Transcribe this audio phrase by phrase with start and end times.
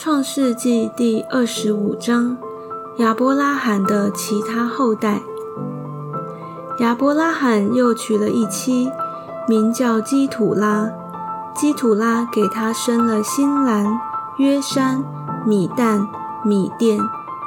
[0.00, 2.38] 创世纪第二十五章：
[2.98, 5.22] 亚伯拉罕的其他后代。
[6.78, 8.92] 亚伯拉罕又娶了一妻，
[9.48, 10.88] 名叫基土拉。
[11.52, 13.98] 基土拉给他生了新兰、
[14.36, 15.02] 约山、
[15.44, 16.06] 米旦、
[16.44, 17.00] 米甸、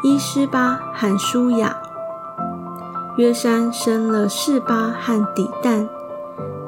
[0.03, 1.77] 伊施巴和舒雅。
[3.15, 5.87] 约山生了示巴和底旦。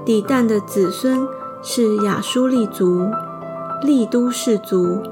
[0.05, 1.27] 底旦的子孙
[1.61, 3.09] 是亚舒利族、
[3.81, 5.03] 利都氏族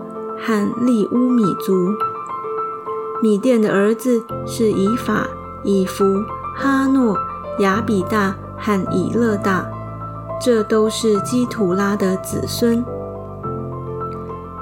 [0.42, 1.94] 和利乌米族。
[3.22, 5.28] 米甸的儿子是以法、
[5.64, 6.04] 以弗、
[6.58, 7.16] 哈诺、
[7.60, 9.66] 亚比大和以勒大。
[10.44, 12.84] 这都是基土拉的子孙。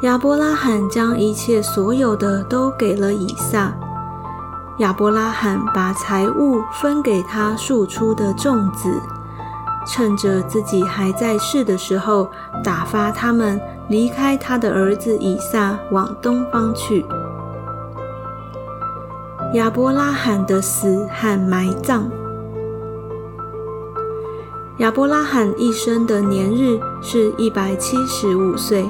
[0.02, 3.74] 亚伯拉罕将一切所有的都给了以撒。
[4.80, 9.02] 亚伯拉罕把财物分给他庶出的众子，
[9.88, 12.30] 趁着自己还在世的时候，
[12.62, 17.04] 打发他们离开他的儿子以撒，往东方去。
[19.56, 22.08] 亚伯拉罕的死和埋葬。
[24.78, 28.88] 亚伯拉罕一生的年日是一百七十五岁。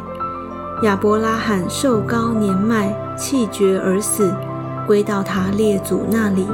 [0.83, 4.35] 亚伯拉罕寿高年迈，气绝而死，
[4.85, 6.45] 归到他列祖那里。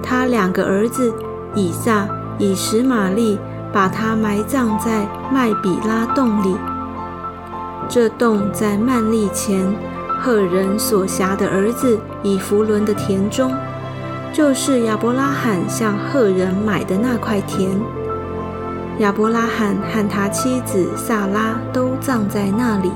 [0.00, 1.12] 他两个儿子
[1.56, 2.06] 以撒、
[2.38, 3.36] 以实玛利
[3.72, 6.56] 把他埋葬在麦比拉洞里。
[7.88, 9.74] 这洞在曼利前
[10.20, 13.52] 赫人所辖的儿子以弗伦的田中，
[14.32, 17.80] 就是亚伯拉罕向赫人买的那块田。
[18.98, 22.90] 亚伯拉罕和他妻子萨拉都葬在那里。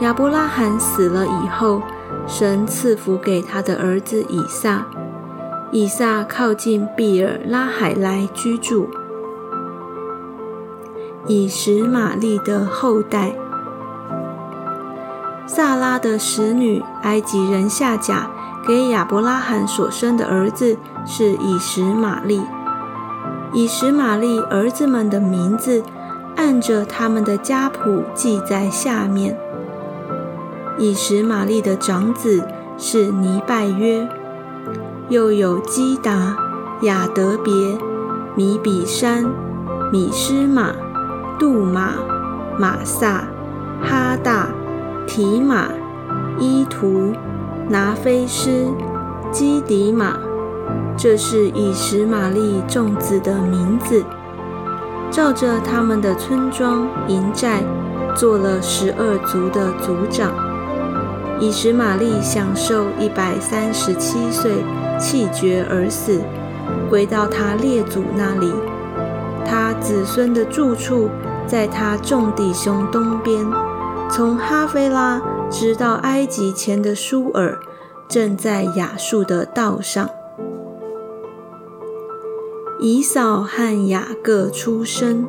[0.00, 1.82] 亚伯拉罕死了以后，
[2.26, 4.86] 神赐福给他的儿子以撒。
[5.72, 8.88] 以撒靠近比尔拉海来居住。
[11.26, 13.34] 以实玛利的后代，
[15.54, 18.28] 萨拉的使女埃及人夏甲
[18.66, 20.76] 给亚伯拉罕所生的儿子
[21.06, 22.42] 是以实玛利。
[23.52, 25.84] 以实玛利儿子们的名字，
[26.34, 29.38] 按着他们的家谱记在下面。
[30.76, 34.08] 以实玛利的长子是尼拜约，
[35.08, 36.36] 又有基达、
[36.80, 37.78] 亚德别、
[38.34, 39.24] 米比山、
[39.92, 40.72] 米施玛、
[41.38, 41.92] 杜玛、
[42.58, 43.28] 马萨、
[43.80, 44.48] 哈大、
[45.06, 45.68] 提马、
[46.38, 47.12] 伊图、
[47.68, 48.68] 拿菲斯、
[49.30, 50.18] 基迪马。
[50.96, 54.04] 这是以实玛利众子的名字，
[55.10, 57.62] 照着他们的村庄营寨，
[58.14, 60.30] 做了十二族的族长。
[61.40, 64.52] 以实玛利享受一百三十七岁，
[64.98, 66.20] 气绝而死，
[66.88, 68.52] 归到他列祖那里。
[69.44, 71.10] 他子孙的住处
[71.44, 73.44] 在他众弟兄东边，
[74.16, 75.20] 从哈菲拉
[75.50, 77.58] 直到埃及前的舒尔，
[78.06, 80.08] 正在亚述的道上。
[82.78, 85.26] 以扫和雅各出生。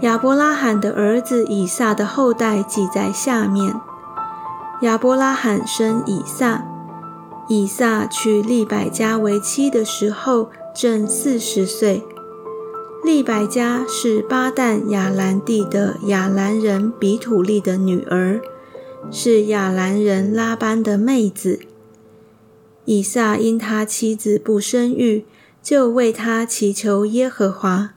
[0.00, 3.80] 亚伯拉罕的儿子以撒的后代记在下面。
[4.82, 6.64] 亚伯拉罕生以撒，
[7.46, 12.04] 以撒娶利百加为妻的时候正四十岁。
[13.02, 18.40] 利百加是巴旦亚兰地的亚兰人比土利的女儿，
[19.10, 21.60] 是亚兰人拉班的妹子。
[22.84, 25.24] 以撒因他妻子不生育，
[25.62, 27.90] 就为他祈求耶和华。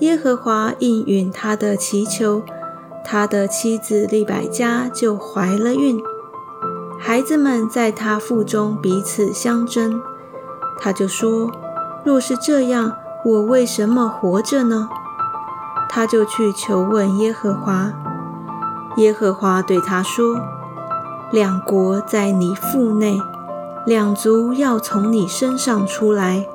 [0.00, 2.42] 耶和华应允他的祈求，
[3.04, 6.00] 他的妻子利百加就怀了孕。
[6.98, 10.00] 孩子们在他腹中彼此相争，
[10.78, 11.50] 他就说
[12.04, 14.88] ：“若是这样，我为什么活着呢？”
[15.88, 17.92] 他就去求问耶和华。
[18.96, 20.40] 耶和华对他说
[21.30, 23.20] ：“两国在你腹内。”
[23.84, 26.46] 两族要从你身上出来，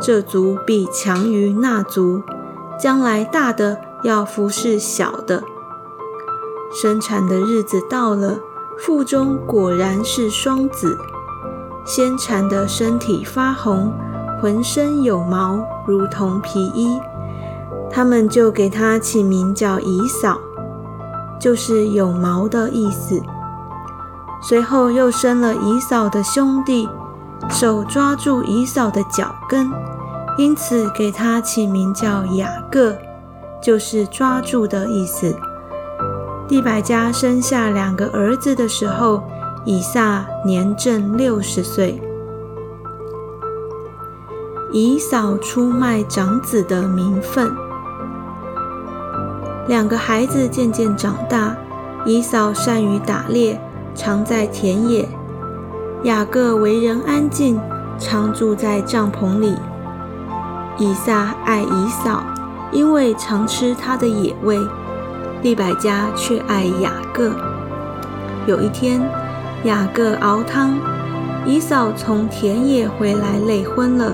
[0.00, 2.22] 这族必强于那族，
[2.78, 5.42] 将来大的要服侍小的。
[6.72, 8.38] 生产的日子到了，
[8.78, 10.96] 腹中果然是双子。
[11.84, 13.92] 先产的身体发红，
[14.42, 17.00] 浑身有毛，如同皮衣。
[17.88, 20.36] 他们就给他起名叫以扫，
[21.38, 23.22] 就是有毛的意思。
[24.42, 26.88] 随后又生了以扫的兄弟，
[27.48, 29.70] 手抓住以扫的脚跟，
[30.36, 32.96] 因此给他起名叫雅各，
[33.62, 35.36] 就是抓住的意思。
[36.48, 39.22] 第百家生下两个儿子的时候，
[39.64, 42.02] 以撒年正六十岁。
[44.72, 47.54] 以扫出卖长子的名分。
[49.68, 51.54] 两个孩子渐渐长大。
[52.04, 53.60] 以扫善于打猎，
[53.94, 55.04] 常在田野；
[56.02, 57.60] 雅各为人安静，
[57.96, 59.54] 常住在帐篷里。
[60.78, 62.24] 以撒爱以扫，
[62.72, 64.58] 因为常吃他的野味；
[65.42, 67.30] 利百加却爱雅各。
[68.48, 69.00] 有一天，
[69.62, 70.74] 雅各熬汤，
[71.46, 74.12] 以扫从田野回来，累昏了。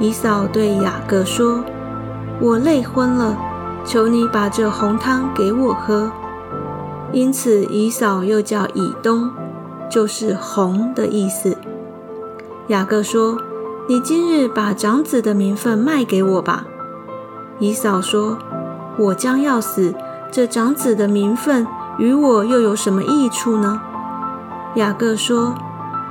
[0.00, 1.62] 以扫对雅各说
[2.40, 3.36] ：“我累昏了，
[3.84, 6.10] 求你把这红汤给我喝。”
[7.12, 9.30] 因此，以扫又叫以东，
[9.90, 11.56] 就是红的意思。
[12.68, 13.38] 雅各说
[13.86, 16.64] ：“你今日把长子的名分卖给我吧。”
[17.60, 18.38] 以扫说
[18.98, 19.94] ：“我将要死，
[20.30, 21.66] 这长子的名分
[21.98, 23.80] 与我又有什么益处呢？”
[24.76, 25.54] 雅各说：“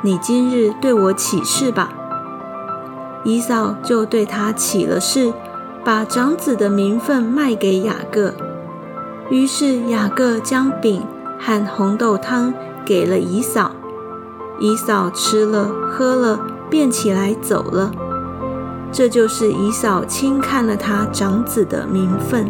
[0.04, 1.90] 你今日对我起誓吧。”
[3.24, 5.34] 姨嫂就对他起了誓，
[5.86, 8.34] 把长子的名分卖给雅各。
[9.30, 11.04] 于是雅各将饼
[11.40, 12.54] 和红豆汤
[12.86, 13.72] 给了姨嫂，
[14.60, 16.40] 姨嫂吃了喝了，
[16.70, 17.92] 便起来走了。
[18.92, 22.50] 这就是姨嫂轻看了他长子的名分。